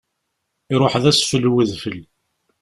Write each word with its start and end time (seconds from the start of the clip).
Iruḥ 0.73 0.93
d 1.03 1.05
asfel 1.11 1.43
n 1.49 1.53
udfel. 1.61 1.99